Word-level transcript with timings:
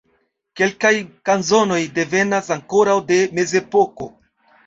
Kelkaj 0.59 0.93
kanzonoj 1.29 1.77
devenas 1.99 2.49
ankoraŭ 2.57 2.97
de 3.13 3.19
mezepoko. 3.41 4.09